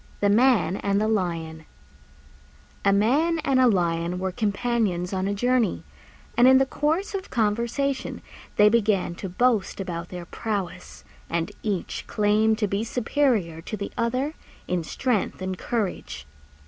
THE 0.19 0.29
MAN 0.31 0.77
AND 0.77 0.99
THE 0.99 1.07
LION 1.07 1.67
A 2.83 2.91
Man 2.91 3.37
and 3.45 3.59
a 3.59 3.67
Lion 3.67 4.17
were 4.17 4.31
companions 4.31 5.13
on 5.13 5.27
a 5.27 5.33
journey, 5.35 5.83
and 6.35 6.47
in 6.47 6.57
the 6.57 6.65
course 6.65 7.13
of 7.13 7.29
conversation 7.29 8.23
they 8.55 8.67
began 8.67 9.13
to 9.13 9.29
boast 9.29 9.79
about 9.79 10.09
their 10.09 10.25
prowess, 10.25 11.03
and 11.29 11.51
each 11.61 12.05
claimed 12.07 12.57
to 12.57 12.67
be 12.67 12.83
superior 12.83 13.61
to 13.61 13.77
the 13.77 13.91
other 13.95 14.33
in 14.67 14.83
strength 14.83 15.39
and 15.39 15.59
courage. 15.59 16.25